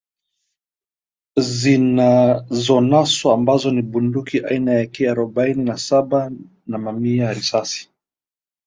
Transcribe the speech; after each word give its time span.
zilizonaswa 1.39 3.33
ambazo 3.33 3.71
ni 3.71 3.81
bunduki 3.81 4.45
aina 4.45 4.73
ya 4.73 4.81
AK 4.81 4.95
arobaini 5.11 5.63
na 5.63 5.77
saba 5.77 6.31
na 6.67 6.77
mamia 6.77 7.25
ya 7.25 7.33
risasi 7.33 7.91